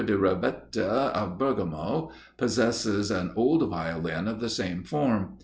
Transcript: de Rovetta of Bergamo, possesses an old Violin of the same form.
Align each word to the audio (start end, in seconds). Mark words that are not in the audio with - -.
de 0.03 0.17
Rovetta 0.17 1.11
of 1.15 1.37
Bergamo, 1.37 2.09
possesses 2.35 3.11
an 3.11 3.31
old 3.35 3.69
Violin 3.69 4.27
of 4.27 4.39
the 4.39 4.49
same 4.49 4.83
form. 4.83 5.37